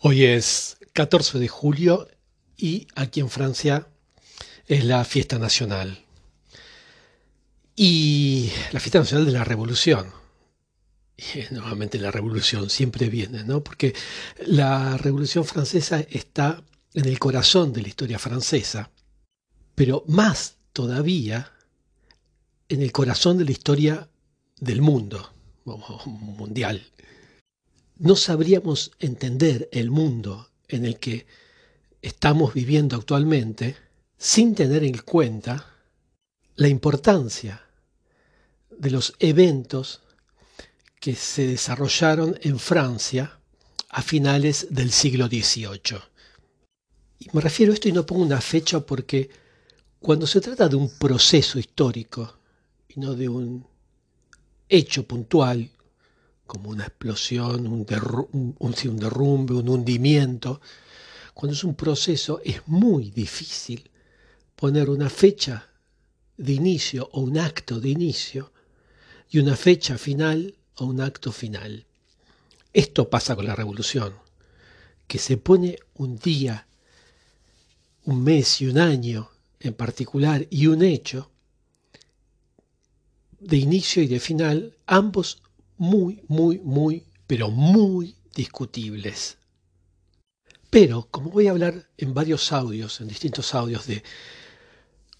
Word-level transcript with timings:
Hoy 0.00 0.24
es 0.24 0.76
14 0.92 1.38
de 1.38 1.48
julio 1.48 2.06
y 2.54 2.86
aquí 2.94 3.20
en 3.20 3.30
Francia 3.30 3.88
es 4.66 4.84
la 4.84 5.02
fiesta 5.06 5.38
nacional. 5.38 6.04
Y 7.74 8.50
la 8.72 8.80
fiesta 8.80 8.98
nacional 8.98 9.24
de 9.24 9.32
la 9.32 9.44
revolución. 9.44 10.12
Y 11.16 11.50
nuevamente 11.54 11.98
la 11.98 12.10
revolución 12.10 12.68
siempre 12.68 13.08
viene, 13.08 13.42
¿no? 13.44 13.64
Porque 13.64 13.94
la 14.44 14.98
revolución 14.98 15.46
francesa 15.46 16.00
está 16.10 16.62
en 16.92 17.06
el 17.06 17.18
corazón 17.18 17.72
de 17.72 17.80
la 17.80 17.88
historia 17.88 18.18
francesa, 18.18 18.90
pero 19.74 20.04
más 20.08 20.56
todavía 20.74 21.52
en 22.68 22.82
el 22.82 22.92
corazón 22.92 23.38
de 23.38 23.46
la 23.46 23.52
historia 23.52 24.10
del 24.60 24.82
mundo, 24.82 25.32
mundial 26.04 26.86
no 27.98 28.16
sabríamos 28.16 28.92
entender 28.98 29.68
el 29.72 29.90
mundo 29.90 30.50
en 30.68 30.84
el 30.84 30.98
que 30.98 31.26
estamos 32.02 32.52
viviendo 32.54 32.96
actualmente 32.96 33.76
sin 34.18 34.54
tener 34.54 34.84
en 34.84 34.98
cuenta 34.98 35.74
la 36.56 36.68
importancia 36.68 37.62
de 38.70 38.90
los 38.90 39.14
eventos 39.18 40.02
que 41.00 41.14
se 41.14 41.46
desarrollaron 41.46 42.38
en 42.42 42.58
Francia 42.58 43.38
a 43.88 44.02
finales 44.02 44.68
del 44.70 44.90
siglo 44.90 45.26
XVIII. 45.26 45.98
Y 47.18 47.28
me 47.32 47.40
refiero 47.40 47.72
a 47.72 47.74
esto 47.74 47.88
y 47.88 47.92
no 47.92 48.04
pongo 48.04 48.22
una 48.22 48.40
fecha 48.40 48.80
porque 48.80 49.30
cuando 50.00 50.26
se 50.26 50.40
trata 50.40 50.68
de 50.68 50.76
un 50.76 50.90
proceso 50.98 51.58
histórico 51.58 52.38
y 52.88 53.00
no 53.00 53.14
de 53.14 53.28
un 53.28 53.66
hecho 54.68 55.06
puntual 55.06 55.70
como 56.46 56.70
una 56.70 56.84
explosión, 56.84 57.66
un, 57.66 57.84
derrumbe, 57.84 59.54
un 59.54 59.68
hundimiento. 59.68 60.60
Cuando 61.34 61.54
es 61.54 61.64
un 61.64 61.74
proceso 61.74 62.40
es 62.44 62.66
muy 62.66 63.10
difícil 63.10 63.90
poner 64.54 64.88
una 64.88 65.10
fecha 65.10 65.68
de 66.36 66.52
inicio 66.52 67.08
o 67.12 67.20
un 67.20 67.38
acto 67.38 67.80
de 67.80 67.90
inicio 67.90 68.52
y 69.30 69.38
una 69.38 69.56
fecha 69.56 69.98
final 69.98 70.54
o 70.76 70.86
un 70.86 71.00
acto 71.00 71.32
final. 71.32 71.86
Esto 72.72 73.08
pasa 73.08 73.34
con 73.34 73.46
la 73.46 73.56
revolución, 73.56 74.14
que 75.06 75.18
se 75.18 75.36
pone 75.36 75.78
un 75.94 76.18
día, 76.18 76.66
un 78.04 78.22
mes 78.22 78.60
y 78.60 78.66
un 78.66 78.78
año 78.78 79.30
en 79.60 79.74
particular 79.74 80.46
y 80.50 80.66
un 80.66 80.82
hecho 80.82 81.30
de 83.40 83.56
inicio 83.56 84.02
y 84.02 84.06
de 84.06 84.20
final, 84.20 84.76
ambos 84.86 85.42
muy, 85.78 86.22
muy, 86.28 86.58
muy, 86.58 87.04
pero 87.26 87.50
muy 87.50 88.16
discutibles. 88.34 89.38
Pero, 90.70 91.08
como 91.10 91.30
voy 91.30 91.46
a 91.46 91.52
hablar 91.52 91.88
en 91.96 92.12
varios 92.12 92.52
audios, 92.52 93.00
en 93.00 93.08
distintos 93.08 93.54
audios 93.54 93.86
de 93.86 94.02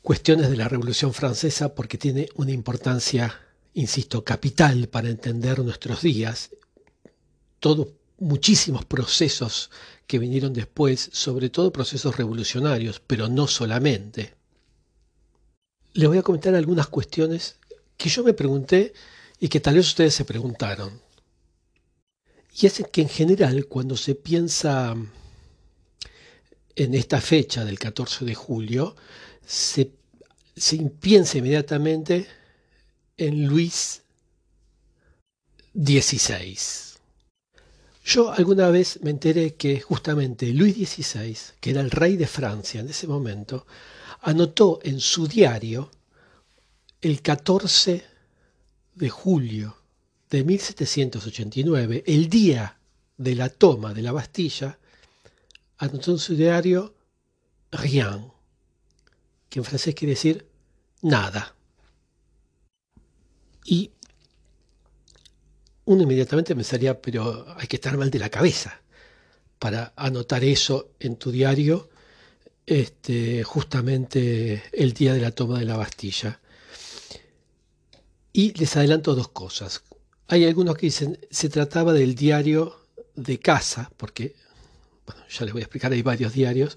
cuestiones 0.03 0.51
de 0.51 0.57
la 0.57 0.69
Revolución 0.69 1.15
Francesa, 1.15 1.75
porque 1.75 1.99
tiene 1.99 2.29
una 2.35 2.53
importancia, 2.53 3.41
insisto, 3.75 4.25
capital 4.25 4.89
para 4.89 5.09
entender 5.09 5.59
nuestros 5.61 6.03
días, 6.03 6.51
todos 7.61 7.89
muchísimos 8.19 8.85
procesos 8.85 9.71
que 10.07 10.19
vinieron 10.19 10.53
después, 10.53 11.11
sobre 11.13 11.51
todo 11.51 11.73
procesos 11.73 12.17
revolucionarios, 12.17 13.01
pero 13.07 13.29
no 13.29 13.47
solamente. 13.47 14.35
Les 15.93 16.09
voy 16.09 16.19
a 16.19 16.23
comentar 16.23 16.55
algunas 16.55 16.89
cuestiones 16.89 17.57
que 17.97 18.09
yo 18.09 18.23
me 18.23 18.35
pregunté 18.35 18.93
y 19.39 19.49
que 19.49 19.61
tal 19.61 19.75
vez 19.75 19.87
ustedes 19.89 20.15
se 20.15 20.25
preguntaron. 20.25 21.01
Y 22.59 22.67
es 22.67 22.83
que 22.91 23.03
en 23.03 23.09
general 23.09 23.67
cuando 23.67 23.97
se 23.97 24.15
piensa 24.15 24.95
en 26.75 26.95
esta 26.95 27.21
fecha 27.21 27.65
del 27.65 27.79
14 27.79 28.25
de 28.25 28.35
julio, 28.35 28.97
se, 29.45 29.91
piensa 31.01 31.39
inmediatamente 31.39 32.27
en 33.17 33.47
Luis 33.47 34.03
XVI. 35.75 36.59
Yo 38.05 38.33
alguna 38.33 38.71
vez 38.71 39.01
me 39.03 39.11
enteré 39.11 39.55
que 39.55 39.81
justamente 39.81 40.47
Luis 40.53 40.77
XVI, 40.77 41.37
que 41.61 41.71
era 41.71 41.81
el 41.81 41.91
rey 41.91 42.17
de 42.17 42.27
Francia 42.27 42.81
en 42.81 42.89
ese 42.89 43.07
momento, 43.07 43.67
anotó 44.23 44.81
en 44.83 45.01
su 45.01 45.27
diario 45.27 45.91
el 47.01 47.21
14 47.21 48.16
de 48.97 49.09
julio 49.09 49.77
de 50.31 50.43
1789, 50.43 52.03
el 52.07 52.29
día 52.29 52.79
de 53.17 53.35
la 53.35 53.49
toma 53.49 53.95
de 53.95 54.03
la 54.03 54.13
Bastilla, 54.13 54.79
anotó 55.79 56.11
en 56.11 56.19
su 56.19 56.35
diario 56.35 56.95
rien, 57.71 58.33
que 59.49 59.61
en 59.61 59.65
francés 59.65 59.95
quiere 59.95 60.15
decir 60.15 60.47
nada. 61.03 61.55
Y 63.65 63.93
uno 65.85 66.03
inmediatamente 66.03 66.55
pensaría, 66.55 67.01
pero 67.01 67.47
hay 67.57 67.67
que 67.69 67.77
estar 67.77 67.97
mal 67.97 68.11
de 68.11 68.19
la 68.19 68.31
cabeza 68.31 68.81
para 69.59 69.93
anotar 69.97 70.43
eso 70.43 70.91
en 70.99 71.17
tu 71.17 71.31
diario 71.31 71.89
este, 72.67 73.45
justamente 73.45 74.65
el 74.73 74.93
día 74.93 75.15
de 75.15 75.21
la 75.21 75.31
toma 75.31 75.59
de 75.59 75.65
la 75.65 75.77
Bastilla. 75.77 76.41
Y 78.37 78.53
les 78.59 78.77
adelanto 78.77 79.15
dos 79.15 79.29
cosas. 79.29 79.83
Hay 80.29 80.45
algunos 80.45 80.77
que 80.77 80.89
dicen 80.89 81.19
se 81.31 81.49
trataba 81.49 81.95
del 81.95 82.15
diario 82.15 82.77
de 83.15 83.41
casa, 83.41 83.91
porque, 83.97 84.37
ya 85.31 85.47
les 85.47 85.55
voy 85.55 85.63
a 85.63 85.65
explicar, 85.65 85.91
hay 85.91 86.03
varios 86.03 86.35
diarios. 86.35 86.77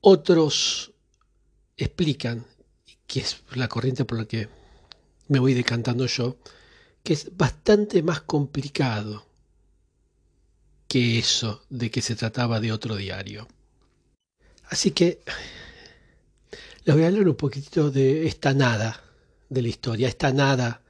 Otros 0.00 0.92
explican, 1.76 2.46
que 3.06 3.20
es 3.20 3.42
la 3.52 3.68
corriente 3.68 4.06
por 4.06 4.16
la 4.16 4.24
que 4.24 4.48
me 5.28 5.38
voy 5.38 5.52
decantando 5.52 6.06
yo, 6.06 6.38
que 7.02 7.12
es 7.12 7.36
bastante 7.36 8.02
más 8.02 8.22
complicado 8.22 9.26
que 10.88 11.18
eso 11.18 11.62
de 11.68 11.90
que 11.90 12.00
se 12.00 12.16
trataba 12.16 12.58
de 12.58 12.72
otro 12.72 12.96
diario. 12.96 13.46
Así 14.70 14.92
que 14.92 15.20
les 16.84 16.96
voy 16.96 17.04
a 17.04 17.08
hablar 17.08 17.28
un 17.28 17.36
poquitito 17.36 17.90
de 17.90 18.26
esta 18.26 18.54
nada 18.54 19.10
de 19.52 19.62
la 19.62 19.68
historia, 19.68 20.08
esta 20.08 20.32
nada 20.32 20.82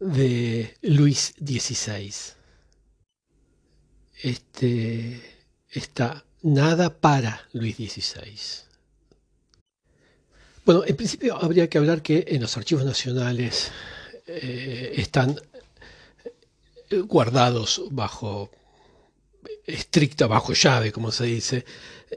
de 0.00 0.74
Luis 0.82 1.34
XVI. 1.38 2.12
Este, 4.22 5.20
esta 5.70 6.24
nada 6.42 6.98
para 6.98 7.46
Luis 7.52 7.76
XVI. 7.76 8.38
Bueno, 10.64 10.84
en 10.86 10.96
principio 10.96 11.36
habría 11.36 11.68
que 11.68 11.78
hablar 11.78 12.02
que 12.02 12.24
en 12.28 12.42
los 12.42 12.56
archivos 12.56 12.84
nacionales 12.84 13.70
eh, 14.26 14.94
están 14.96 15.40
guardados 17.06 17.82
bajo 17.90 18.50
estricta, 19.66 20.26
bajo 20.26 20.54
llave, 20.54 20.92
como 20.92 21.12
se 21.12 21.24
dice, 21.24 21.64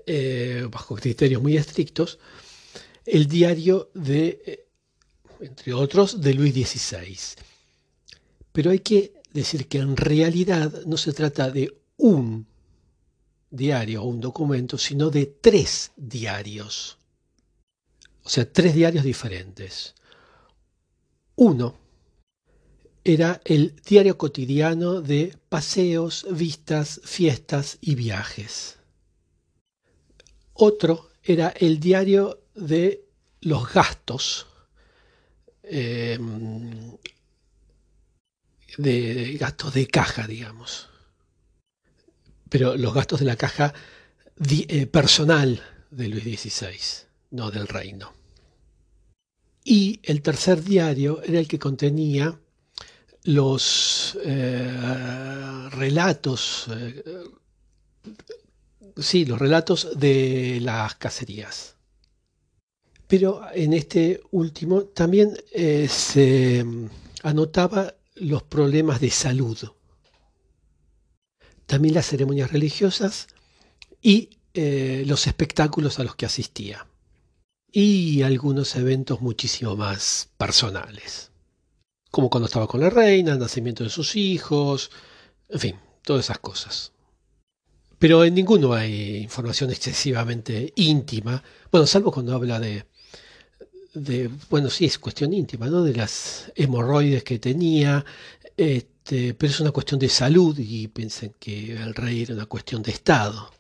eh, 0.06 0.66
bajo 0.70 0.96
criterios 0.96 1.42
muy 1.42 1.58
estrictos, 1.58 2.20
el 3.06 3.28
diario 3.28 3.90
de 3.94 4.68
entre 5.42 5.74
otros, 5.74 6.22
de 6.22 6.34
Luis 6.34 6.54
XVI. 6.54 7.18
Pero 8.52 8.72
hay 8.72 8.80
que 8.80 9.14
decir 9.34 9.68
que 9.68 9.80
en 9.80 9.98
realidad 9.98 10.86
no 10.86 10.98
se 10.98 11.14
trata 11.14 11.50
de 11.50 11.82
un 11.98 12.48
diario 13.50 14.04
o 14.04 14.08
un 14.08 14.22
documento, 14.22 14.78
sino 14.78 15.10
de 15.10 15.26
tres 15.26 15.92
diarios. 15.96 16.98
O 18.24 18.30
sea, 18.30 18.52
tres 18.52 18.76
diarios 18.76 19.04
diferentes. 19.04 19.96
Uno 21.36 21.80
era 23.04 23.42
el 23.46 23.76
diario 23.78 24.18
cotidiano 24.18 25.02
de 25.02 25.36
paseos, 25.50 26.26
vistas, 26.30 27.02
fiestas 27.04 27.78
y 27.82 27.96
viajes. 27.96 28.78
Otro 30.54 31.10
era 31.24 31.50
el 31.50 31.80
diario 31.80 32.44
de 32.54 33.08
los 33.42 33.74
gastos, 33.74 34.46
Em, 35.64 36.98
de 38.78 39.38
gastos 39.40 39.74
de 39.74 39.88
caja, 39.88 40.28
digamos. 40.28 40.90
Pero 42.50 42.76
los 42.76 42.94
gastos 42.94 43.20
de 43.20 43.26
la 43.26 43.36
caja 43.36 43.74
eh, 44.50 44.88
personal 44.88 45.62
de 45.90 46.08
Luis 46.08 46.24
XVI, 46.24 47.08
no 47.32 47.52
del 47.52 47.68
reino. 47.68 48.14
Y 49.64 50.00
el 50.04 50.22
tercer 50.22 50.64
diario 50.64 51.22
era 51.22 51.40
el 51.40 51.48
que 51.48 51.60
contenía 51.60 52.40
los 53.24 54.18
eh, 54.26 55.70
relatos, 55.70 56.68
eh, 56.76 57.04
sí, 58.98 59.26
los 59.26 59.38
relatos 59.38 59.90
de 60.00 60.60
las 60.62 60.96
cacerías. 60.96 61.76
Pero 63.12 63.42
en 63.54 63.74
este 63.74 64.22
último 64.32 64.86
también 64.86 65.38
eh, 65.52 65.90
se 65.90 66.64
mm, 66.64 66.88
anotaba 67.24 67.94
los 68.16 68.42
problemas 68.44 69.02
de 69.02 69.10
salud. 69.10 69.58
también 71.66 71.94
las 71.94 72.06
ceremonias 72.06 72.54
religiosas 72.54 73.28
y 74.02 74.30
eh, 74.54 75.04
los 75.08 75.28
espectáculos 75.28 76.00
a 76.00 76.06
los 76.06 76.16
que 76.16 76.26
asistía. 76.26 76.88
Y 77.70 78.22
algunos 78.22 78.78
eventos 78.78 79.20
muchísimo 79.20 79.76
más 79.76 80.30
personales. 80.38 81.32
Como 82.12 82.30
cuando 82.30 82.46
estaba 82.48 82.68
con 82.68 82.80
la 82.80 82.90
reina, 82.90 83.34
el 83.34 83.40
nacimiento 83.40 83.84
de 83.84 83.90
sus 83.90 84.16
hijos, 84.16 84.90
en 85.50 85.60
fin, 85.60 85.76
todas 86.04 86.24
esas 86.26 86.40
cosas. 86.40 86.94
Pero 88.00 88.24
en 88.24 88.36
ninguno 88.36 88.72
hay 88.74 89.18
información 89.18 89.70
excesivamente 89.70 90.72
íntima. 90.78 91.44
Bueno, 91.72 91.86
salvo 91.86 92.12
cuando 92.12 92.34
habla 92.34 92.60
de, 92.60 92.86
bueno, 94.50 94.70
sí, 94.70 94.86
es 94.86 94.98
cuestión 94.98 95.34
íntima, 95.34 95.68
¿no? 95.68 95.84
De 95.84 95.94
las 95.94 96.52
hemorroides 96.56 97.24
que 97.24 97.40
tenía, 97.40 98.06
este, 98.56 99.34
pero 99.34 99.52
es 99.52 99.60
una 99.60 99.72
cuestión 99.72 100.00
de 100.00 100.10
salud 100.10 100.58
y 100.58 100.88
piensen 100.88 101.34
que 101.40 101.74
el 101.74 101.94
rey 101.94 102.24
era 102.24 102.34
una 102.34 102.46
cuestión 102.46 102.82
de 102.82 102.92
Estado. 102.92 103.52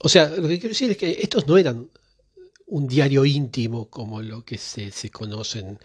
O 0.00 0.08
sea, 0.08 0.28
lo 0.28 0.48
que 0.48 0.58
quiero 0.58 0.68
decir 0.70 0.90
es 0.90 0.96
que 0.98 1.18
estos 1.22 1.46
no 1.46 1.56
eran 1.56 1.88
un 2.66 2.86
diario 2.86 3.24
íntimo 3.24 3.88
como 3.88 4.20
lo 4.20 4.44
que 4.44 4.58
se, 4.58 4.90
conocen, 5.10 5.78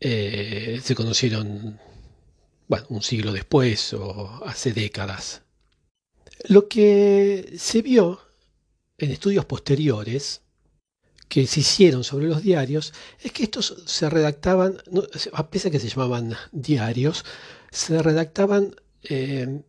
eh, 0.00 0.80
se 0.82 0.94
conocieron, 0.94 1.78
bueno, 2.66 2.86
un 2.88 3.02
siglo 3.02 3.32
después 3.32 3.92
o 3.92 4.44
hace 4.44 4.72
décadas. 4.72 5.42
Lo 6.48 6.68
que 6.68 7.54
se 7.58 7.82
vio 7.82 8.20
en 8.98 9.10
estudios 9.10 9.44
posteriores 9.44 10.42
que 11.30 11.46
se 11.46 11.60
hicieron 11.60 12.02
sobre 12.04 12.26
los 12.26 12.42
diarios 12.42 12.92
es 13.20 13.32
que 13.32 13.44
estos 13.44 13.82
se 13.86 14.10
redactaban, 14.10 14.76
a 15.32 15.48
pesar 15.48 15.70
que 15.70 15.78
se 15.78 15.88
llamaban 15.88 16.34
diarios, 16.52 17.24
se 17.70 18.02
redactaban 18.02 18.74
eh, 19.04 19.62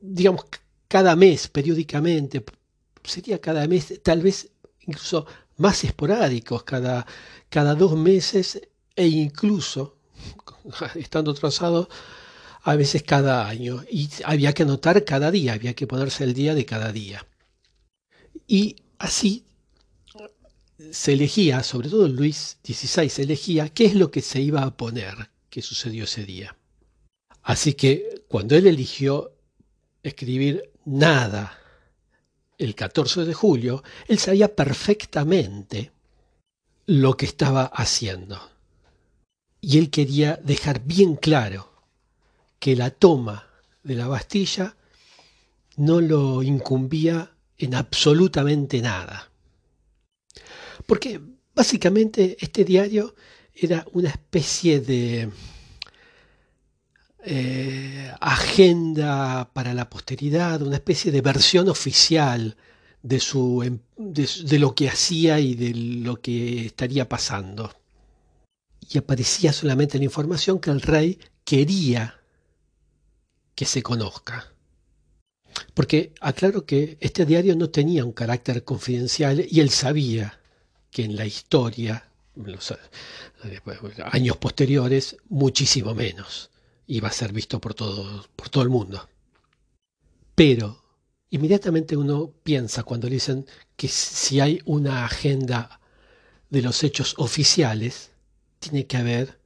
digamos, 0.00 0.44
cada 0.88 1.16
mes, 1.16 1.48
periódicamente, 1.48 2.44
sería 3.04 3.40
cada 3.40 3.66
mes, 3.66 4.00
tal 4.02 4.22
vez 4.22 4.50
incluso 4.80 5.26
más 5.56 5.84
esporádicos, 5.84 6.62
cada, 6.64 7.06
cada 7.48 7.74
dos 7.74 7.96
meses 7.96 8.60
e 8.96 9.06
incluso, 9.06 9.96
estando 10.94 11.34
trazados, 11.34 11.88
a 12.62 12.76
veces 12.76 13.02
cada 13.02 13.48
año. 13.48 13.82
Y 13.90 14.10
había 14.24 14.52
que 14.52 14.64
anotar 14.64 15.04
cada 15.04 15.30
día, 15.30 15.54
había 15.54 15.74
que 15.74 15.86
ponerse 15.86 16.24
el 16.24 16.34
día 16.34 16.54
de 16.54 16.66
cada 16.66 16.92
día. 16.92 17.26
Y 18.46 18.76
así 18.98 19.46
se 20.92 21.12
elegía, 21.12 21.62
sobre 21.62 21.88
todo 21.88 22.08
Luis 22.08 22.58
XVI, 22.64 23.08
se 23.08 23.22
elegía 23.22 23.68
qué 23.68 23.86
es 23.86 23.94
lo 23.94 24.10
que 24.10 24.22
se 24.22 24.40
iba 24.40 24.62
a 24.62 24.76
poner 24.76 25.30
que 25.48 25.62
sucedió 25.62 26.04
ese 26.04 26.24
día. 26.24 26.56
Así 27.42 27.74
que 27.74 28.24
cuando 28.28 28.56
él 28.56 28.66
eligió 28.66 29.32
escribir 30.02 30.70
nada 30.84 31.58
el 32.58 32.74
14 32.74 33.24
de 33.24 33.34
julio, 33.34 33.82
él 34.06 34.18
sabía 34.18 34.54
perfectamente 34.54 35.92
lo 36.86 37.16
que 37.16 37.26
estaba 37.26 37.64
haciendo. 37.64 38.40
Y 39.60 39.78
él 39.78 39.90
quería 39.90 40.40
dejar 40.42 40.84
bien 40.84 41.16
claro 41.16 41.70
que 42.58 42.76
la 42.76 42.90
toma 42.90 43.46
de 43.82 43.94
la 43.94 44.08
Bastilla 44.08 44.76
no 45.76 46.00
lo 46.00 46.42
incumbía 46.42 47.32
en 47.58 47.74
absolutamente 47.74 48.80
nada. 48.80 49.29
Porque 50.86 51.20
básicamente 51.54 52.36
este 52.40 52.64
diario 52.64 53.14
era 53.54 53.86
una 53.92 54.08
especie 54.08 54.80
de 54.80 55.30
eh, 57.22 58.12
agenda 58.20 59.50
para 59.52 59.74
la 59.74 59.90
posteridad, 59.90 60.62
una 60.62 60.76
especie 60.76 61.12
de 61.12 61.20
versión 61.20 61.68
oficial 61.68 62.56
de, 63.02 63.22
em, 63.64 63.78
de, 63.96 64.58
lo 64.58 64.74
que 64.74 64.88
hacía 64.88 65.38
y 65.38 65.54
de 65.54 65.74
lo 65.74 66.20
que 66.20 66.66
estaría 66.66 67.08
pasando. 67.08 67.74
Y 68.88 68.98
aparecía 68.98 69.52
solamente 69.52 69.98
la 69.98 70.04
información 70.04 70.58
que 70.58 70.70
el 70.70 70.80
rey 70.80 71.18
quería 71.44 72.20
que 73.54 73.66
se 73.66 73.82
conozca. 73.82 74.52
Porque 75.74 76.14
aclaro 76.20 76.64
que 76.64 76.96
este 77.00 77.26
diario 77.26 77.54
no 77.56 77.68
tenía 77.70 78.04
un 78.04 78.12
carácter 78.12 78.64
confidencial 78.64 79.44
y 79.48 79.60
él 79.60 79.70
sabía 79.70 80.39
que 80.90 81.04
en 81.04 81.16
la 81.16 81.26
historia, 81.26 82.10
los 82.34 82.74
años 84.12 84.36
posteriores, 84.36 85.16
muchísimo 85.28 85.94
menos. 85.94 86.50
Iba 86.86 87.08
a 87.08 87.12
ser 87.12 87.32
visto 87.32 87.60
por 87.60 87.74
todo, 87.74 88.26
por 88.34 88.48
todo 88.48 88.62
el 88.62 88.70
mundo. 88.70 89.08
Pero 90.34 90.82
inmediatamente 91.30 91.96
uno 91.96 92.32
piensa 92.42 92.82
cuando 92.82 93.08
le 93.08 93.14
dicen 93.14 93.46
que 93.76 93.88
si 93.88 94.40
hay 94.40 94.60
una 94.64 95.04
agenda 95.04 95.80
de 96.48 96.62
los 96.62 96.82
hechos 96.82 97.14
oficiales, 97.18 98.10
tiene 98.58 98.86
que 98.86 98.96
haber 98.96 99.38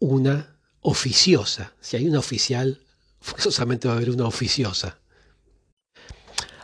una 0.00 0.58
oficiosa. 0.80 1.72
Si 1.80 1.96
hay 1.96 2.08
una 2.08 2.18
oficial, 2.18 2.80
forzosamente 3.20 3.88
va 3.88 3.94
a 3.94 3.96
haber 3.96 4.10
una 4.10 4.26
oficiosa. 4.26 4.98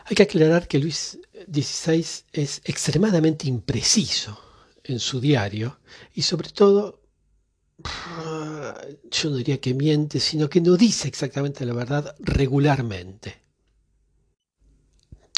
Hay 0.05 0.15
que 0.15 0.23
aclarar 0.23 0.67
que 0.67 0.79
Luis 0.79 1.17
XVI 1.51 2.05
es 2.31 2.61
extremadamente 2.63 3.47
impreciso 3.47 4.39
en 4.83 4.99
su 4.99 5.19
diario 5.19 5.79
y 6.13 6.21
sobre 6.21 6.49
todo, 6.49 7.01
yo 9.11 9.29
no 9.29 9.35
diría 9.35 9.59
que 9.59 9.73
miente, 9.73 10.19
sino 10.19 10.49
que 10.49 10.61
no 10.61 10.75
dice 10.77 11.07
exactamente 11.07 11.65
la 11.65 11.73
verdad 11.73 12.15
regularmente. 12.19 13.41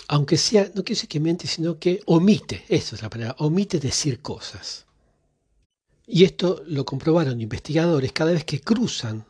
Aunque 0.08 0.38
sea, 0.38 0.64
no 0.76 0.84
quiere 0.84 0.96
decir 0.96 1.10
que 1.10 1.20
miente, 1.20 1.48
sino 1.48 1.80
que 1.80 2.02
omite, 2.06 2.66
eso 2.68 2.96
es 2.96 3.02
la 3.02 3.10
palabra, 3.10 3.36
omite 3.40 3.80
decir 3.80 4.22
cosas. 4.22 4.86
Y 6.06 6.26
esto 6.26 6.62
lo 6.68 6.86
comprobaron 6.86 7.40
investigadores 7.40 8.12
cada 8.12 8.34
vez 8.34 8.44
que 8.44 8.60
cruzan 8.60 9.26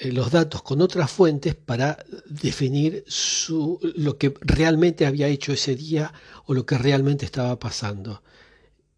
los 0.00 0.30
datos 0.30 0.62
con 0.62 0.82
otras 0.82 1.10
fuentes 1.10 1.54
para 1.54 2.04
definir 2.26 3.04
su, 3.06 3.78
lo 3.96 4.18
que 4.18 4.34
realmente 4.40 5.06
había 5.06 5.28
hecho 5.28 5.52
ese 5.52 5.76
día 5.76 6.12
o 6.46 6.54
lo 6.54 6.66
que 6.66 6.76
realmente 6.78 7.24
estaba 7.24 7.58
pasando. 7.58 8.22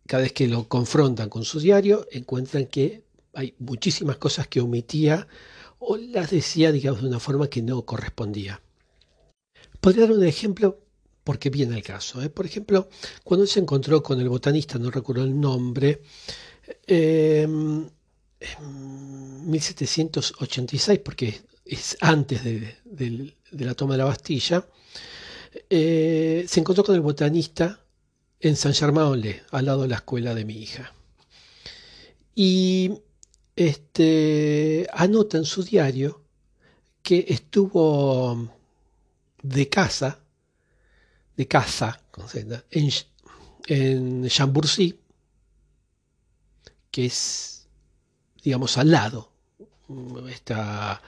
Cada 0.07 0.23
vez 0.23 0.33
que 0.33 0.49
lo 0.49 0.69
confrontan 0.69 1.29
con 1.29 1.45
su 1.45 1.61
diario, 1.61 2.07
encuentran 2.11 2.67
que 2.67 3.05
hay 3.35 3.55
muchísimas 3.59 4.17
cosas 4.17 4.49
que 4.49 4.61
omitía 4.61 5.27
o 5.79 5.97
las 5.97 6.31
decía, 6.31 6.73
digamos, 6.73 7.03
de 7.03 7.09
una 7.09 7.21
forma 7.21 7.49
que 7.49 7.63
no 7.63 7.85
correspondía. 7.85 8.63
Podría 9.81 10.07
dar 10.07 10.17
un 10.17 10.25
ejemplo 10.25 10.81
porque 11.23 11.51
viene 11.51 11.77
el 11.77 11.83
caso. 11.83 12.23
¿eh? 12.23 12.31
Por 12.31 12.47
ejemplo, 12.47 12.89
cuando 13.25 13.47
se 13.47 13.61
encontró 13.61 14.03
con 14.03 14.21
el 14.21 14.29
botanista, 14.29 14.79
no 14.79 14.91
recuerdo 14.91 15.25
el 15.25 15.39
nombre, 15.39 16.03
eh, 16.87 17.47
1786, 18.61 20.99
porque 21.01 21.43
es 21.65 21.97
antes 22.01 22.45
de, 22.45 22.77
la 23.53 23.75
toma 23.75 23.95
de 23.95 23.99
la 23.99 24.05
Bastilla, 24.05 24.69
eh, 25.71 26.45
se 26.47 26.61
encontró 26.61 26.85
con 26.85 26.95
el 26.95 27.01
botanista 27.01 27.81
en 28.41 28.57
Saint-Germain-en-Laye, 28.57 29.43
al 29.51 29.67
lado 29.67 29.83
de 29.83 29.89
la 29.89 29.97
escuela 29.97 30.35
de 30.35 30.45
mi 30.45 30.55
hija. 30.55 30.93
Y 32.35 32.93
este, 33.57 34.87
anota 34.93 35.39
en 35.39 35.47
su 35.47 35.63
diario 35.63 36.23
que 37.03 37.25
estuvo 37.29 38.51
de 39.43 39.69
casa, 39.69 40.21
de 41.37 41.49
casa, 41.49 42.01
en, 42.71 42.91
en 43.69 44.29
Chambourcy, 44.29 44.99
que 46.91 47.07
es 47.07 47.56
digamos, 48.47 48.79
al 48.79 48.93
lado. 48.93 49.33
Está 50.31 51.03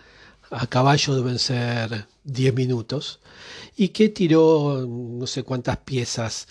a 0.51 0.67
caballo 0.67 1.15
deben 1.15 1.39
ser 1.39 2.09
10 2.25 2.53
minutos. 2.53 3.21
Y 3.77 3.91
que 3.91 4.09
tiró 4.09 4.85
no 4.89 5.25
sé 5.29 5.45
cuántas 5.45 5.77
piezas 5.79 6.49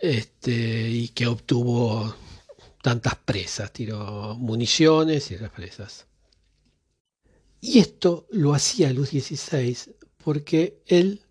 este, 0.00 0.88
y 0.88 1.08
que 1.08 1.26
obtuvo 1.26 2.14
tantas 2.80 3.16
presas. 3.16 3.72
Tiró 3.72 4.36
municiones 4.36 5.32
y 5.32 5.38
las 5.38 5.50
presas. 5.50 6.06
Y 7.60 7.80
esto 7.80 8.28
lo 8.30 8.54
hacía 8.54 8.92
Luz 8.92 9.08
XVI 9.08 9.76
porque 10.22 10.80
él 10.86 11.22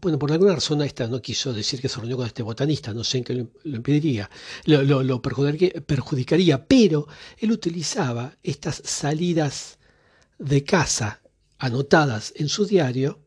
bueno, 0.00 0.18
por 0.18 0.32
alguna 0.32 0.54
razón 0.54 0.82
esta 0.82 1.06
no 1.06 1.22
quiso 1.22 1.52
decir 1.52 1.80
que 1.80 1.88
se 1.88 1.98
reunió 1.98 2.16
con 2.16 2.26
este 2.26 2.42
botanista, 2.42 2.92
no 2.92 3.04
sé 3.04 3.18
en 3.18 3.24
qué 3.24 3.34
lo, 3.34 3.76
impediría, 3.76 4.28
lo, 4.64 5.22
perjudicaría, 5.22 6.66
pero 6.66 7.06
él 7.38 7.52
utilizaba 7.52 8.36
estas 8.42 8.82
salidas 8.84 9.78
de 10.38 10.64
casa 10.64 11.20
anotadas 11.58 12.32
en 12.36 12.48
su 12.48 12.66
diario 12.66 13.20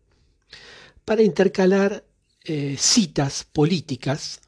para 1.06 1.24
intercalar 1.24 2.04
eh, 2.44 2.76
citas 2.78 3.46
políticas 3.52 4.42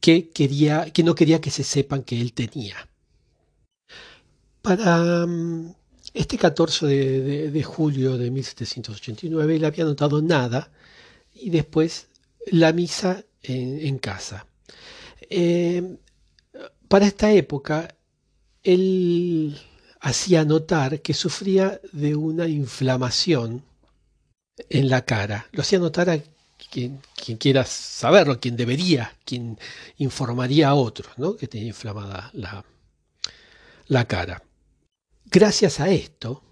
que, 0.00 0.30
quería, 0.30 0.90
que 0.92 1.04
no 1.04 1.14
quería 1.14 1.40
que 1.40 1.50
se 1.50 1.62
sepan 1.62 2.02
que 2.02 2.20
él 2.20 2.32
tenía. 2.32 2.88
Para 4.62 5.26
mm, 5.26 5.74
este 6.14 6.38
14 6.38 6.86
de, 6.86 7.62
julio 7.62 8.18
de 8.18 8.30
1789 8.30 9.56
él 9.56 9.64
había 9.64 9.84
notado 9.84 10.20
nada 10.22 10.72
y 11.34 11.50
después 11.50 12.08
la 12.46 12.72
misa 12.72 13.24
en, 13.42 13.98
casa. 13.98 14.46
Eh, 15.28 15.96
para 16.88 17.06
esta 17.06 17.32
época, 17.32 17.94
él 18.62 19.56
hacía 20.00 20.44
notar 20.44 21.00
que 21.00 21.14
sufría 21.14 21.80
de 21.92 22.14
una 22.16 22.48
inflamación 22.48 23.62
en 24.68 24.88
la 24.88 25.04
cara. 25.04 25.46
Lo 25.52 25.62
hacía 25.62 25.78
notar 25.78 26.10
a 26.10 26.20
quien, 26.70 27.00
quiera 27.38 27.64
saberlo, 27.64 28.40
quien 28.40 28.56
debería, 28.56 29.16
quien 29.24 29.58
informaría 29.98 30.68
a 30.68 30.74
otros, 30.74 31.08
¿no? 31.16 31.36
que 31.36 31.48
tenía 31.48 31.68
inflamada 31.68 32.30
la, 32.32 32.64
la 33.86 34.04
cara. 34.06 34.42
Gracias 35.26 35.80
a 35.80 35.90
esto, 35.90 36.42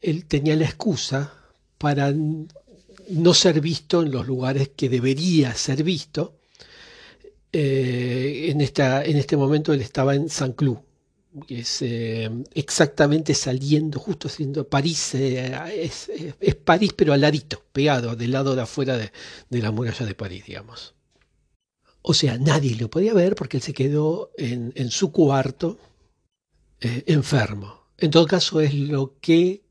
él 0.00 0.26
tenía 0.26 0.56
la 0.56 0.64
excusa 0.64 1.32
para 1.78 2.12
no 3.08 3.34
ser 3.34 3.60
visto 3.60 4.02
en 4.02 4.10
los 4.10 4.26
lugares 4.26 4.70
que 4.76 4.88
debería 4.88 5.54
ser 5.54 5.82
visto. 5.82 6.38
Eh, 7.52 8.48
en, 8.50 8.60
esta, 8.60 9.04
en 9.04 9.16
este 9.16 9.36
momento 9.36 9.72
él 9.72 9.80
estaba 9.80 10.14
en 10.14 10.28
San 10.28 10.52
Cloud, 10.52 10.78
que 11.46 11.60
es 11.60 11.82
eh, 11.82 12.30
exactamente 12.54 13.34
saliendo, 13.34 13.98
justo 13.98 14.28
haciendo 14.28 14.68
París, 14.68 15.14
eh, 15.14 15.56
es, 16.40 16.54
París 16.56 16.92
pero 16.94 17.12
al 17.12 17.20
ladito, 17.20 17.62
pegado, 17.72 18.16
del 18.16 18.32
lado 18.32 18.54
de 18.54 18.62
afuera 18.62 18.96
de, 18.96 19.10
la 19.50 19.70
muralla 19.70 20.04
de 20.04 20.14
París, 20.14 20.44
digamos. 20.46 20.94
O 22.02 22.14
sea, 22.14 22.38
nadie 22.38 22.76
lo 22.76 22.88
podía 22.88 23.14
ver 23.14 23.34
porque 23.34 23.56
él 23.56 23.62
se 23.62 23.74
quedó 23.74 24.30
en, 24.36 24.90
su 24.90 25.10
cuarto 25.10 25.78
eh, 26.80 27.04
enfermo. 27.06 27.86
En 27.98 28.10
todo 28.10 28.26
caso, 28.26 28.60
es 28.60 28.74
lo 28.74 29.16
que 29.20 29.62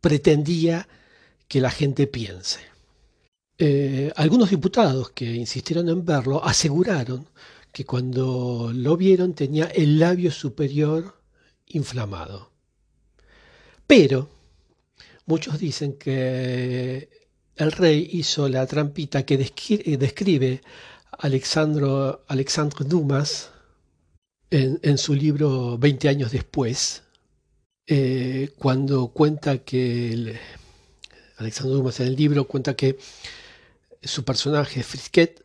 pretendía 0.00 0.88
que 1.48 1.60
la 1.60 1.70
gente 1.70 2.06
piense. 2.06 2.60
algunos 4.16 4.50
diputados 4.50 5.10
que 5.10 5.24
insistieron 5.24 5.88
en 5.88 6.04
verlo 6.04 6.44
aseguraron 6.44 7.26
que 7.72 7.84
cuando 7.84 8.70
lo 8.74 8.96
vieron 8.96 9.34
tenía 9.34 9.66
el 9.66 9.98
labio 9.98 10.30
superior 10.30 11.20
inflamado. 11.66 12.50
Pero 13.86 14.28
muchos 15.26 15.58
dicen 15.58 15.94
que 15.98 17.10
el 17.56 17.72
rey 17.72 18.08
hizo 18.12 18.48
la 18.48 18.66
trampita 18.66 19.24
que 19.24 19.36
describe 19.36 20.62
Alexandro, 21.18 22.24
Alexandre 22.28 22.84
Dumas 22.84 23.50
en, 24.50 24.98
su 24.98 25.14
libro 25.14 25.76
20 25.78 26.08
años 26.08 26.32
después, 26.32 27.02
eh, 27.86 28.50
cuando 28.58 29.08
cuenta 29.08 29.58
que 29.58 30.38
Alexandre 31.36 31.74
Dumas 31.74 32.00
en 32.00 32.08
el 32.08 32.16
libro 32.16 32.46
cuenta 32.46 32.74
que 32.74 32.98
su 34.02 34.24
personaje 34.24 34.82
Frisquet 34.82 35.42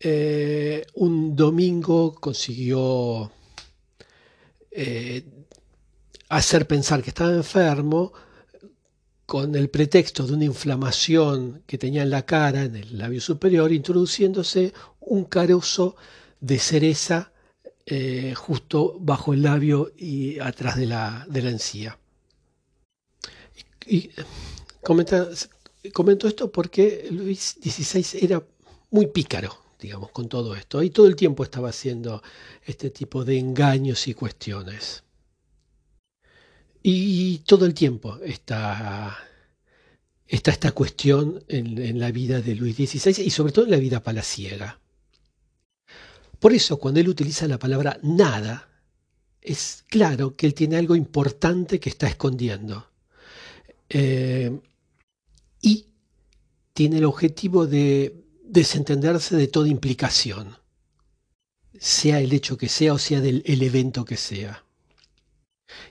eh, 0.00 0.86
un 0.94 1.34
domingo 1.34 2.14
consiguió 2.14 3.32
eh, 4.70 5.24
hacer 6.28 6.66
pensar 6.66 7.02
que 7.02 7.10
estaba 7.10 7.32
enfermo 7.32 8.12
con 9.24 9.54
el 9.54 9.70
pretexto 9.70 10.26
de 10.26 10.34
una 10.34 10.44
inflamación 10.44 11.62
que 11.66 11.78
tenía 11.78 12.02
en 12.02 12.10
la 12.10 12.26
cara, 12.26 12.64
en 12.64 12.76
el 12.76 12.98
labio 12.98 13.20
superior, 13.20 13.72
introduciéndose 13.72 14.74
un 15.00 15.24
carozo 15.24 15.96
de 16.40 16.58
cereza 16.58 17.32
eh, 17.86 18.34
justo 18.34 18.96
bajo 19.00 19.34
el 19.34 19.42
labio 19.42 19.92
y 19.96 20.38
atrás 20.40 20.76
de 20.76 20.86
la, 20.86 21.26
de 21.28 21.42
la 21.42 21.50
encía. 21.50 21.98
Y, 23.86 24.10
comento 24.82 26.26
esto 26.26 26.50
porque 26.50 27.08
Luis 27.10 27.56
XVI 27.62 28.18
era 28.24 28.42
muy 28.90 29.06
pícaro 29.06 29.64
digamos, 29.84 30.10
con 30.10 30.28
todo 30.30 30.54
esto. 30.56 30.82
Y 30.82 30.88
todo 30.88 31.06
el 31.06 31.14
tiempo 31.14 31.44
estaba 31.44 31.68
haciendo 31.68 32.22
este 32.64 32.88
tipo 32.88 33.22
de 33.24 33.38
engaños 33.38 34.08
y 34.08 34.14
cuestiones. 34.14 35.04
Y 36.82 37.38
todo 37.40 37.66
el 37.66 37.74
tiempo 37.74 38.18
está, 38.24 39.16
está 40.26 40.50
esta 40.50 40.72
cuestión 40.72 41.44
en, 41.48 41.98
la 41.98 42.10
vida 42.10 42.40
de 42.40 42.54
Luis 42.54 42.76
XVI 42.76 43.22
y 43.22 43.30
sobre 43.30 43.52
todo 43.52 43.66
en 43.66 43.72
la 43.72 43.76
vida 43.76 44.02
palaciega. 44.02 44.80
Por 46.44 46.52
eso, 46.52 46.76
cuando 46.76 47.00
él 47.00 47.08
utiliza 47.08 47.48
la 47.48 47.58
palabra 47.58 47.98
nada, 48.02 48.68
es 49.40 49.82
claro 49.88 50.36
que 50.36 50.44
él 50.44 50.52
tiene 50.52 50.76
algo 50.76 50.94
importante 50.94 51.80
que 51.80 51.88
está 51.88 52.06
escondiendo. 52.06 52.86
Eh, 53.88 54.54
y 55.62 55.86
tiene 56.74 56.98
el 56.98 57.06
objetivo 57.06 57.66
de 57.66 58.26
desentenderse 58.42 59.36
de 59.36 59.48
toda 59.48 59.68
implicación, 59.68 60.58
sea 61.78 62.20
el 62.20 62.34
hecho 62.34 62.58
que 62.58 62.68
sea 62.68 62.92
o 62.92 62.98
sea 62.98 63.20
el 63.20 63.62
evento 63.62 64.04
que 64.04 64.18
sea. 64.18 64.66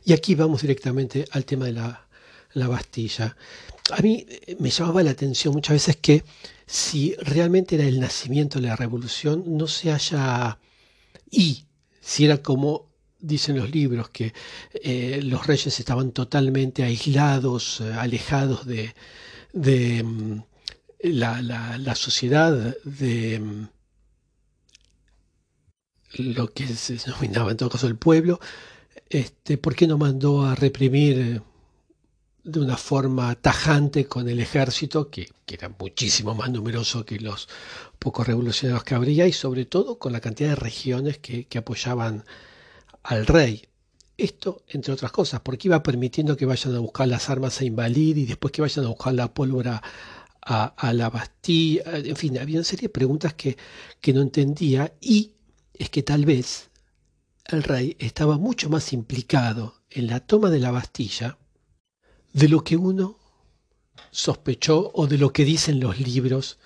Y 0.05 0.13
aquí 0.13 0.35
vamos 0.35 0.61
directamente 0.61 1.25
al 1.31 1.45
tema 1.45 1.65
de 1.65 1.73
la, 1.73 2.07
la 2.53 2.67
Bastilla. 2.67 3.35
A 3.89 4.03
mí 4.03 4.23
eh, 4.29 4.55
me 4.59 4.69
llamaba 4.69 5.01
la 5.01 5.09
atención 5.09 5.55
muchas 5.55 5.73
veces 5.73 5.97
que 5.97 6.23
si 6.65 7.15
realmente 7.15 7.75
era 7.75 7.85
el 7.85 7.99
nacimiento 7.99 8.59
de 8.59 8.67
la 8.67 8.75
revolución, 8.75 9.43
no 9.57 9.67
se 9.67 9.91
haya... 9.91 10.59
y 11.31 11.65
si 12.01 12.25
era 12.25 12.37
como 12.41 12.93
dicen 13.23 13.57
los 13.57 13.71
libros, 13.71 14.09
que 14.09 14.33
eh, 14.73 15.21
los 15.23 15.47
reyes 15.47 15.79
estaban 15.79 16.11
totalmente 16.11 16.83
aislados, 16.83 17.81
eh, 17.81 17.93
alejados 17.93 18.65
de, 18.65 18.93
de, 19.53 20.03
mm, 20.03 20.43
la, 21.03 21.41
la, 21.41 21.95
sociedad 21.95 22.75
de 22.83 23.39
mm, 23.39 23.67
lo 26.33 26.47
que 26.53 26.67
se 26.67 26.95
denominaba 26.97 27.51
en 27.51 27.57
todo 27.57 27.69
caso 27.69 27.87
el 27.87 27.95
pueblo, 27.95 28.39
este, 29.09 29.57
¿por 29.57 29.75
qué 29.75 29.87
no 29.87 29.97
mandó 29.97 30.45
a 30.45 30.55
reprimir 30.55 31.19
eh, 31.19 31.41
de 32.43 32.59
una 32.59 32.77
forma 32.77 33.35
tajante 33.35 34.05
con 34.05 34.27
el 34.27 34.39
ejército, 34.39 35.09
que, 35.09 35.29
era 35.47 35.69
muchísimo 35.69 36.33
más 36.33 36.49
numeroso 36.49 37.05
que 37.05 37.19
los 37.19 37.47
pocos 37.99 38.25
revolucionarios 38.27 38.83
que 38.83 38.95
habría, 38.95 39.27
y 39.27 39.33
sobre 39.33 39.65
todo 39.65 39.99
con 39.99 40.11
la 40.11 40.19
cantidad 40.19 40.49
de 40.49 40.55
regiones 40.55 41.19
que, 41.19 41.45
que 41.45 41.57
apoyaban 41.59 42.25
al 43.03 43.25
rey? 43.27 43.67
Esto, 44.17 44.63
entre 44.67 44.93
otras 44.93 45.11
cosas, 45.11 45.41
porque 45.41 45.67
iba 45.67 45.81
permitiendo 45.81 46.37
que 46.37 46.45
vayan 46.45 46.75
a 46.75 46.79
buscar 46.79 47.07
las 47.07 47.29
armas 47.29 47.59
a 47.61 47.65
Invalid 47.65 48.17
y 48.17 48.25
después 48.25 48.51
que 48.51 48.61
vayan 48.61 48.85
a 48.85 48.89
buscar 48.89 49.13
la 49.13 49.33
pólvora 49.33 49.81
a, 50.45 50.93
la 50.93 51.09
Bastilla, 51.09 51.83
en 51.85 52.15
fin, 52.15 52.37
había 52.37 52.57
una 52.57 52.65
serie 52.65 52.87
de 52.87 52.93
preguntas 52.93 53.33
que, 53.33 53.57
que 54.01 54.11
no 54.13 54.21
entendía 54.21 54.93
y 54.99 55.35
es 55.73 55.89
que 55.89 56.03
tal 56.03 56.25
vez 56.25 56.69
el 57.45 57.63
rey 57.63 57.95
estaba 57.99 58.37
mucho 58.37 58.69
más 58.69 58.91
implicado 58.91 59.75
en 59.89 60.07
la 60.07 60.19
toma 60.19 60.49
de 60.49 60.59
la 60.59 60.71
Bastilla 60.71 61.37
de 62.33 62.49
lo 62.49 62.63
que 62.63 62.75
uno 62.75 63.17
sospechó 64.11 64.91
o 64.93 65.07
de 65.07 65.17
lo 65.17 65.31
que 65.31 65.45
dicen 65.45 65.79
los 65.79 65.99
libros 65.99 66.59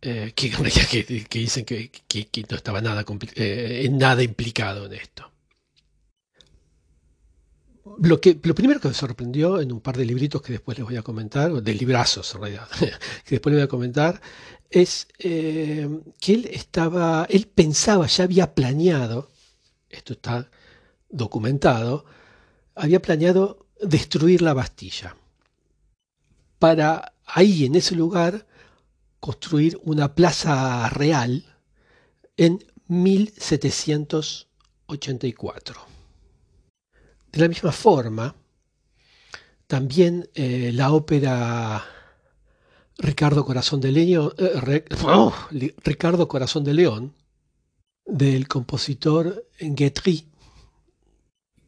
eh, 0.00 0.32
que, 0.34 0.50
dicen 1.30 1.64
que, 1.64 1.90
no 2.50 2.56
estaba 2.56 2.80
nada, 2.80 3.04
eh, 3.36 3.88
nada 3.90 4.22
implicado 4.22 4.86
en 4.86 4.94
esto. 4.94 5.30
Lo, 7.98 8.20
que, 8.20 8.38
lo 8.42 8.54
primero 8.54 8.80
que 8.80 8.88
me 8.88 8.94
sorprendió 8.94 9.60
en 9.60 9.72
un 9.72 9.80
par 9.80 9.96
de 9.96 10.04
libritos 10.04 10.40
que 10.40 10.52
después 10.52 10.78
les 10.78 10.86
voy 10.86 10.96
a 10.96 11.02
comentar, 11.02 11.50
o 11.50 11.60
de 11.60 11.74
librazos 11.74 12.34
en 12.34 12.40
realidad, 12.40 12.68
que 13.24 13.36
después 13.36 13.52
les 13.52 13.60
voy 13.60 13.64
a 13.64 13.68
comentar, 13.68 14.20
es 14.70 15.08
eh, 15.18 15.88
que 16.20 16.34
él 16.34 16.48
estaba, 16.50 17.26
él 17.28 17.46
pensaba, 17.46 18.06
ya 18.06 18.24
había 18.24 18.54
planeado, 18.54 19.30
esto 19.88 20.14
está 20.14 20.50
documentado, 21.10 22.04
había 22.74 23.02
planeado 23.02 23.61
destruir 23.82 24.42
la 24.42 24.54
Bastilla 24.54 25.16
para 26.58 27.14
ahí, 27.26 27.64
en 27.64 27.74
ese 27.74 27.96
lugar, 27.96 28.46
construir 29.18 29.80
una 29.82 30.14
plaza 30.14 30.88
real 30.90 31.44
en 32.36 32.64
1784. 32.86 35.80
De 37.32 37.40
la 37.40 37.48
misma 37.48 37.72
forma, 37.72 38.36
también 39.66 40.30
eh, 40.34 40.70
la 40.72 40.92
ópera 40.92 41.84
Ricardo 42.98 43.44
Corazón 43.44 43.80
de 43.80 43.90
León, 43.90 44.32
eh, 44.38 44.84
oh, 45.04 45.34
Ricardo 45.50 46.28
Corazón 46.28 46.62
de 46.62 46.74
León, 46.74 47.12
del 48.04 48.46
compositor 48.46 49.48
Guetry, 49.58 50.31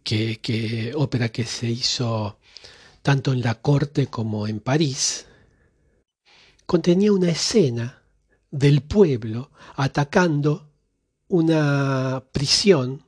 que, 0.04 0.92
ópera 0.94 1.30
que 1.30 1.44
se 1.44 1.68
hizo 1.68 2.38
tanto 3.02 3.32
en 3.32 3.40
la 3.40 3.56
corte 3.56 4.06
como 4.06 4.46
en 4.46 4.60
París, 4.60 5.26
contenía 6.66 7.12
una 7.12 7.30
escena 7.30 8.02
del 8.50 8.82
pueblo 8.82 9.50
atacando 9.76 10.70
una 11.28 12.24
prisión 12.32 13.04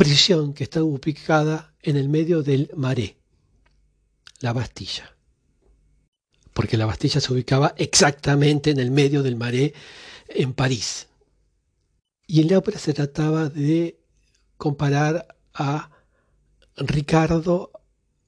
prisión 0.00 0.54
que 0.54 0.64
está 0.64 0.82
ubicada 0.82 1.74
en 1.82 1.98
el 1.98 2.08
medio 2.08 2.42
del 2.42 2.70
Marais, 2.74 3.16
la 4.40 4.54
Bastilla. 4.54 5.14
Porque 6.54 6.78
la 6.78 6.86
Bastilla 6.86 7.20
se 7.20 7.30
ubicaba 7.30 7.74
exactamente 7.76 8.70
en 8.70 8.80
el 8.80 8.90
medio 8.90 9.22
del 9.22 9.36
Marais 9.36 9.74
en 10.26 10.54
París. 10.54 11.08
Y 12.26 12.40
en 12.40 12.48
la 12.48 12.56
ópera 12.56 12.78
se 12.78 12.94
trataba 12.94 13.50
de 13.50 14.00
comparar 14.56 15.36
a 15.54 15.90
Ricardo, 16.76 17.70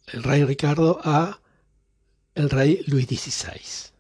el 0.09 0.23
rey 0.23 0.45
Ricardo, 0.45 1.01
a 1.03 1.41
el 2.35 2.51
rey 2.51 2.83
Luis 2.87 3.07
XVI. 3.07 3.93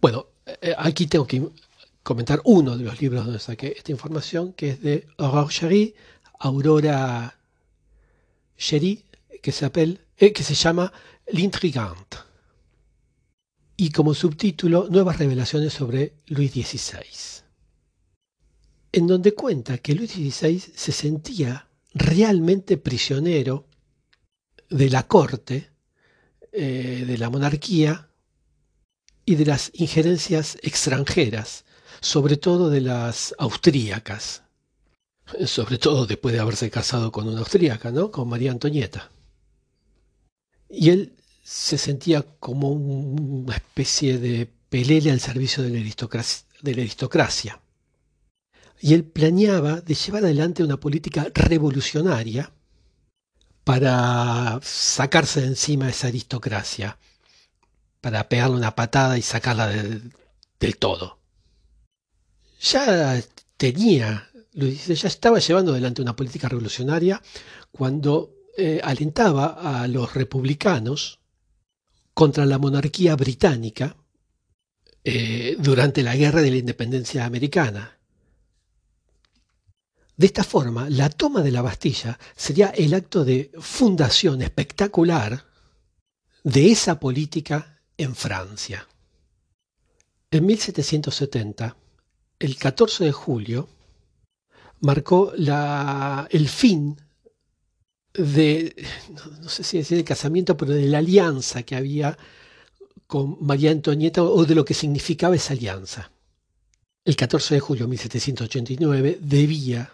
Bueno, 0.00 0.26
eh, 0.46 0.74
aquí 0.76 1.06
tengo 1.06 1.26
que 1.26 1.48
comentar 2.02 2.40
uno 2.44 2.76
de 2.76 2.84
los 2.84 3.00
libros 3.00 3.24
donde 3.24 3.40
saqué 3.40 3.74
esta 3.76 3.90
información, 3.90 4.52
que 4.52 4.70
es 4.70 4.80
de 4.80 5.06
Aurore 5.18 5.52
Chery, 5.52 5.94
Aurora 6.38 7.36
Chery, 8.56 9.04
que 9.42 9.52
se, 9.52 9.70
eh, 10.18 10.32
que 10.32 10.42
se 10.42 10.54
llama 10.54 10.92
L'Intrigante. 11.32 12.18
Y 13.76 13.90
como 13.90 14.14
subtítulo, 14.14 14.88
Nuevas 14.88 15.18
revelaciones 15.18 15.72
sobre 15.72 16.14
Luis 16.26 16.52
XVI. 16.52 17.44
En 18.92 19.06
donde 19.06 19.34
cuenta 19.34 19.78
que 19.78 19.94
Luis 19.94 20.12
XVI 20.12 20.58
se 20.58 20.92
sentía 20.92 21.65
realmente 21.96 22.76
prisionero 22.76 23.66
de 24.68 24.90
la 24.90 25.06
corte, 25.06 25.70
eh, 26.52 27.04
de 27.06 27.18
la 27.18 27.30
monarquía 27.30 28.08
y 29.24 29.36
de 29.36 29.46
las 29.46 29.70
injerencias 29.74 30.58
extranjeras, 30.62 31.64
sobre 32.00 32.36
todo 32.36 32.68
de 32.68 32.82
las 32.82 33.34
austríacas, 33.38 34.42
sobre 35.46 35.78
todo 35.78 36.06
después 36.06 36.34
de 36.34 36.40
haberse 36.40 36.70
casado 36.70 37.10
con 37.10 37.26
una 37.28 37.40
austríaca, 37.40 37.90
¿no? 37.90 38.10
Con 38.10 38.28
María 38.28 38.50
Antonieta. 38.50 39.10
Y 40.68 40.90
él 40.90 41.16
se 41.42 41.78
sentía 41.78 42.22
como 42.38 42.70
una 42.70 43.56
especie 43.56 44.18
de 44.18 44.46
pelele 44.68 45.10
al 45.10 45.20
servicio 45.20 45.62
de 45.62 45.70
la 45.70 45.78
aristocracia. 45.78 46.46
De 46.60 46.74
la 46.74 46.82
aristocracia. 46.82 47.60
Y 48.80 48.94
él 48.94 49.04
planeaba 49.04 49.80
de 49.80 49.94
llevar 49.94 50.24
adelante 50.24 50.62
una 50.62 50.78
política 50.78 51.26
revolucionaria 51.34 52.52
para 53.64 54.60
sacarse 54.62 55.40
de 55.40 55.48
encima 55.48 55.88
esa 55.88 56.06
aristocracia, 56.08 56.98
para 58.00 58.28
pegarle 58.28 58.56
una 58.56 58.74
patada 58.74 59.18
y 59.18 59.22
sacarla 59.22 59.68
del 59.68 60.76
todo. 60.78 61.18
Ya 62.60 63.20
tenía, 63.56 64.30
ya 64.52 65.08
estaba 65.08 65.38
llevando 65.38 65.72
adelante 65.72 66.02
una 66.02 66.16
política 66.16 66.48
revolucionaria 66.48 67.20
cuando 67.72 68.36
eh, 68.56 68.80
alentaba 68.82 69.82
a 69.82 69.88
los 69.88 70.14
republicanos 70.14 71.20
contra 72.14 72.46
la 72.46 72.58
monarquía 72.58 73.14
británica 73.16 73.96
eh, 75.04 75.56
durante 75.58 76.02
la 76.02 76.16
guerra 76.16 76.40
de 76.40 76.50
la 76.50 76.56
independencia 76.56 77.26
americana. 77.26 77.95
De 80.16 80.26
esta 80.26 80.44
forma, 80.44 80.88
la 80.88 81.10
toma 81.10 81.42
de 81.42 81.50
la 81.50 81.60
Bastilla 81.60 82.18
sería 82.34 82.68
el 82.68 82.94
acto 82.94 83.24
de 83.24 83.50
fundación 83.60 84.40
espectacular 84.40 85.44
de 86.42 86.70
esa 86.70 86.98
política 86.98 87.80
en 87.98 88.14
Francia. 88.14 88.88
En 90.30 90.46
1770, 90.46 91.76
el 92.38 92.56
14 92.56 93.04
de 93.04 93.12
julio, 93.12 93.68
marcó 94.80 95.32
el 95.34 96.48
fin 96.48 96.96
de, 98.14 98.74
no 99.42 99.48
sé 99.48 99.64
si 99.64 99.78
decir 99.78 99.98
el 99.98 100.04
casamiento, 100.04 100.56
pero 100.56 100.72
de 100.72 100.86
la 100.86 100.98
alianza 100.98 101.62
que 101.62 101.76
había 101.76 102.16
con 103.06 103.36
María 103.40 103.70
Antonieta 103.70 104.22
o 104.22 104.44
de 104.46 104.54
lo 104.54 104.64
que 104.64 104.74
significaba 104.74 105.36
esa 105.36 105.52
alianza. 105.52 106.10
El 107.04 107.16
14 107.16 107.54
de 107.54 107.60
julio 107.60 107.84
de 107.84 107.90
1789 107.90 109.18
debía 109.20 109.92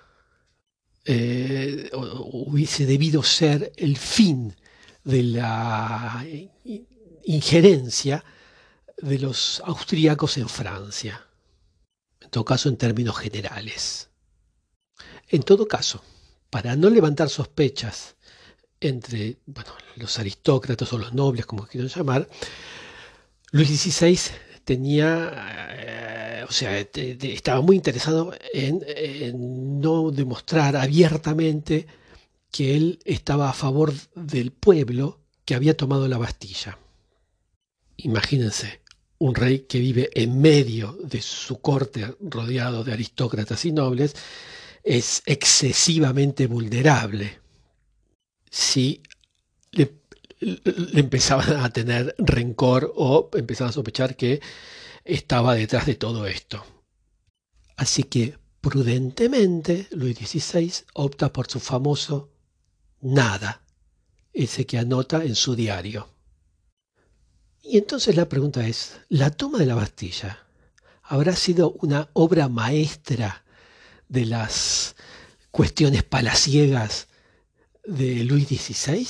eh, 1.04 1.90
hubiese 1.92 2.86
debido 2.86 3.22
ser 3.22 3.72
el 3.76 3.96
fin 3.96 4.54
de 5.04 5.22
la 5.22 6.24
injerencia 7.24 8.24
de 8.98 9.18
los 9.18 9.60
austríacos 9.64 10.36
en 10.38 10.48
Francia, 10.48 11.26
en 12.20 12.30
todo 12.30 12.44
caso 12.44 12.68
en 12.68 12.76
términos 12.76 13.16
generales. 13.18 14.10
En 15.28 15.42
todo 15.42 15.66
caso, 15.66 16.04
para 16.50 16.76
no 16.76 16.90
levantar 16.90 17.28
sospechas 17.28 18.16
entre 18.80 19.38
los 19.96 20.18
aristócratas 20.18 20.92
o 20.92 20.98
los 20.98 21.12
nobles, 21.12 21.46
como 21.46 21.66
quieran 21.66 21.88
llamar, 21.88 22.28
Luis 23.50 23.68
XVI 23.68 24.18
tenía 24.64 25.32
eh, 25.78 26.12
o 26.48 26.52
sea, 26.52 26.78
estaba 26.78 27.60
muy 27.60 27.76
interesado 27.76 28.34
en, 28.52 29.80
no 29.80 30.10
demostrar 30.10 30.76
abiertamente 30.76 31.86
que 32.50 32.76
él 32.76 32.98
estaba 33.04 33.48
a 33.48 33.54
favor 33.54 33.92
del 34.14 34.52
pueblo 34.52 35.20
que 35.44 35.54
había 35.54 35.76
tomado 35.76 36.08
la 36.08 36.18
Bastilla. 36.18 36.78
Imagínense, 37.96 38.82
un 39.18 39.34
rey 39.34 39.60
que 39.60 39.78
vive 39.78 40.10
en 40.14 40.40
medio 40.40 40.98
de 41.02 41.22
su 41.22 41.60
corte 41.60 42.14
rodeado 42.20 42.84
de 42.84 42.92
aristócratas 42.92 43.64
y 43.64 43.72
nobles 43.72 44.14
es 44.82 45.22
excesivamente 45.26 46.46
vulnerable 46.46 47.40
si 48.50 49.02
le 49.70 50.01
empezaban 50.94 51.60
a 51.60 51.70
tener 51.70 52.14
rencor 52.18 52.92
o 52.96 53.30
empezaban 53.34 53.70
a 53.70 53.72
sospechar 53.72 54.16
que 54.16 54.40
estaba 55.04 55.54
detrás 55.54 55.86
de 55.86 55.94
todo 55.94 56.26
esto. 56.26 56.64
Así 57.76 58.04
que 58.04 58.38
prudentemente 58.60 59.88
Luis 59.92 60.18
XVI 60.18 60.72
opta 60.94 61.32
por 61.32 61.48
su 61.48 61.60
famoso 61.60 62.30
nada, 63.00 63.62
ese 64.32 64.66
que 64.66 64.78
anota 64.78 65.24
en 65.24 65.34
su 65.34 65.54
diario. 65.54 66.08
Y 67.62 67.78
entonces 67.78 68.16
la 68.16 68.28
pregunta 68.28 68.66
es, 68.66 69.00
¿la 69.08 69.30
toma 69.30 69.58
de 69.58 69.66
la 69.66 69.74
Bastilla 69.74 70.46
habrá 71.02 71.36
sido 71.36 71.72
una 71.80 72.08
obra 72.12 72.48
maestra 72.48 73.44
de 74.08 74.26
las 74.26 74.96
cuestiones 75.50 76.02
palaciegas 76.02 77.08
de 77.84 78.24
Luis 78.24 78.48
XVI? 78.48 79.06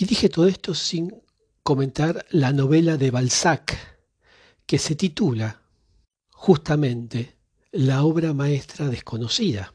Y 0.00 0.06
dije 0.06 0.30
todo 0.30 0.46
esto 0.46 0.74
sin 0.74 1.22
comentar 1.62 2.24
la 2.30 2.54
novela 2.54 2.96
de 2.96 3.10
Balzac, 3.10 3.76
que 4.64 4.78
se 4.78 4.96
titula 4.96 5.60
justamente 6.30 7.36
La 7.72 8.02
obra 8.02 8.32
maestra 8.32 8.88
desconocida, 8.88 9.74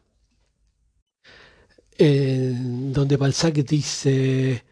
en 1.92 2.92
donde 2.92 3.18
Balzac 3.18 3.54
dice, 3.54 4.66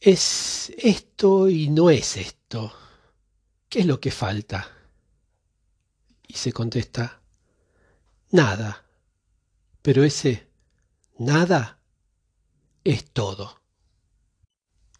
es 0.00 0.72
esto 0.78 1.50
y 1.50 1.68
no 1.68 1.90
es 1.90 2.16
esto, 2.16 2.72
¿qué 3.68 3.80
es 3.80 3.86
lo 3.86 4.00
que 4.00 4.10
falta? 4.10 4.66
Y 6.26 6.32
se 6.32 6.54
contesta, 6.54 7.20
nada, 8.30 8.86
pero 9.82 10.04
ese 10.04 10.48
nada 11.18 11.82
es 12.82 13.10
todo. 13.10 13.57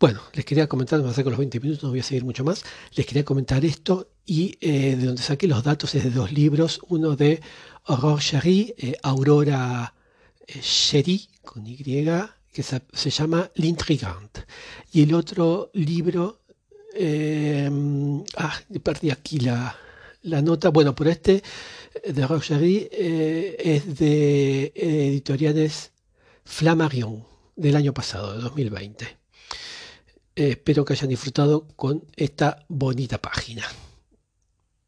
Bueno, 0.01 0.21
les 0.33 0.45
quería 0.45 0.69
comentar, 0.69 1.03
me 1.03 1.13
con 1.13 1.25
los 1.25 1.39
20 1.39 1.59
minutos, 1.59 1.83
no 1.83 1.91
voy 1.91 1.99
a 1.99 2.05
seguir 2.05 2.25
mucho 2.25 2.45
más. 2.45 2.63
Les 2.95 3.05
quería 3.05 3.25
comentar 3.25 3.65
esto 3.65 4.09
y 4.25 4.57
eh, 4.61 4.95
de 4.95 5.07
donde 5.07 5.23
saqué 5.23 5.49
los 5.49 5.65
datos 5.65 5.93
es 5.97 6.05
de 6.05 6.11
dos 6.11 6.31
libros, 6.31 6.81
uno 6.89 7.17
de 7.17 7.41
Aurore 7.87 8.23
Chery, 8.23 8.75
eh, 8.79 8.95
Aurora 9.03 9.93
Chery, 10.47 11.29
eh, 11.33 11.39
con 11.45 11.67
Y, 11.67 11.77
que 11.79 12.63
se, 12.63 13.11
llama 13.11 13.51
L'Intrigante. 13.57 14.45
Y 14.93 15.03
el 15.03 15.15
otro 15.15 15.71
libro, 15.75 16.43
ah, 18.37 18.61
perdí 18.81 19.11
aquí 19.11 19.41
la, 19.41 19.77
la, 20.23 20.43
nota, 20.43 20.69
bueno, 20.69 20.95
por 20.95 21.09
este 21.09 21.43
de 22.07 22.23
Aurore 22.23 22.47
Chery 22.47 22.89
es 22.93 23.99
de 23.99 24.73
editoriales 24.77 25.91
Flammarion 26.45 27.25
del 27.57 27.75
año 27.75 27.93
pasado, 27.93 28.35
de 28.35 28.43
2020. 28.43 29.19
Espero 30.39 30.85
que 30.85 30.93
hayan 30.93 31.09
disfrutado 31.09 31.67
con 31.75 32.05
esta 32.15 32.65
bonita 32.69 33.19
página. 33.19 33.65